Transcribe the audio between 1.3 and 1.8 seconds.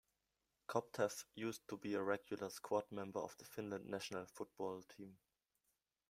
used to